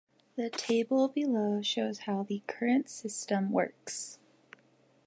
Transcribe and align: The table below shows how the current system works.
The 0.35 0.49
table 0.49 1.09
below 1.09 1.61
shows 1.61 1.99
how 1.99 2.23
the 2.23 2.41
current 2.47 2.89
system 2.89 3.51
works. 3.51 4.17